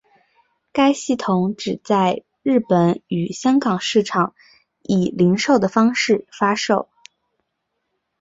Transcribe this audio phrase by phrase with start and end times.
[0.71, 4.33] 该系统只在日本与香港市场
[4.81, 6.89] 以零售的方式发售。